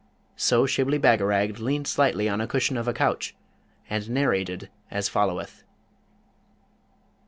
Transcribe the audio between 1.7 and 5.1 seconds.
slightly on a cushion of a couch, and narrated as